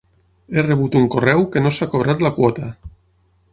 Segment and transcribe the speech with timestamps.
[0.55, 2.73] He rebut un correu que no s'ha cobrat la quota.